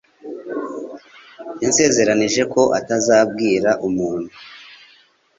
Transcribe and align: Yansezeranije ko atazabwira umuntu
Yansezeranije 1.61 2.41
ko 2.53 2.61
atazabwira 2.79 3.69
umuntu 3.87 4.31